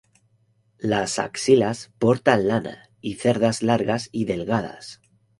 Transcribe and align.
Las 0.79 1.19
axilas 1.19 1.91
portan 1.99 2.47
lana 2.47 2.89
y 3.01 3.17
cerdas 3.17 3.61
largas 3.61 4.09
y 4.11 4.25
delgadas. 4.25 4.99